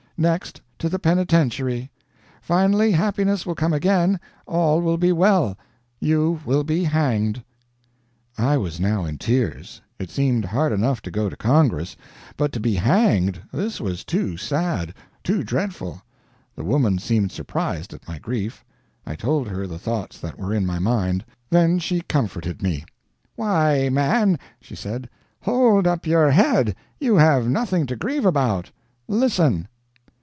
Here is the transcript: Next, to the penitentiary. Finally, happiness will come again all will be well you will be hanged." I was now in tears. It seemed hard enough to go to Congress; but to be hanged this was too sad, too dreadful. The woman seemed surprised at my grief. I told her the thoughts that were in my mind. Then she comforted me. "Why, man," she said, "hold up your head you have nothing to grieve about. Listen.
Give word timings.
Next, 0.17 0.61
to 0.77 0.87
the 0.87 0.99
penitentiary. 0.99 1.89
Finally, 2.43 2.91
happiness 2.91 3.43
will 3.43 3.55
come 3.55 3.73
again 3.73 4.19
all 4.45 4.79
will 4.79 4.97
be 4.99 5.11
well 5.11 5.57
you 5.99 6.39
will 6.45 6.63
be 6.63 6.83
hanged." 6.83 7.43
I 8.37 8.55
was 8.55 8.79
now 8.79 9.03
in 9.03 9.17
tears. 9.17 9.81
It 9.97 10.11
seemed 10.11 10.45
hard 10.45 10.73
enough 10.73 11.01
to 11.03 11.09
go 11.09 11.27
to 11.27 11.35
Congress; 11.35 11.95
but 12.37 12.51
to 12.51 12.59
be 12.59 12.75
hanged 12.75 13.41
this 13.51 13.81
was 13.81 14.03
too 14.03 14.37
sad, 14.37 14.93
too 15.23 15.43
dreadful. 15.43 16.03
The 16.55 16.65
woman 16.65 16.99
seemed 16.99 17.31
surprised 17.31 17.91
at 17.91 18.07
my 18.07 18.19
grief. 18.19 18.63
I 19.07 19.15
told 19.15 19.47
her 19.47 19.65
the 19.65 19.79
thoughts 19.79 20.19
that 20.19 20.37
were 20.37 20.53
in 20.53 20.67
my 20.67 20.77
mind. 20.77 21.25
Then 21.49 21.79
she 21.79 22.01
comforted 22.01 22.61
me. 22.61 22.85
"Why, 23.35 23.89
man," 23.89 24.37
she 24.59 24.75
said, 24.75 25.09
"hold 25.41 25.87
up 25.87 26.05
your 26.05 26.29
head 26.29 26.75
you 26.99 27.15
have 27.15 27.47
nothing 27.49 27.87
to 27.87 27.95
grieve 27.95 28.25
about. 28.27 28.69
Listen. 29.07 29.67